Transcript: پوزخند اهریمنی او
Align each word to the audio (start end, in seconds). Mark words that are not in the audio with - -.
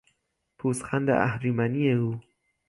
پوزخند 0.57 1.09
اهریمنی 1.09 1.89
او 1.91 2.21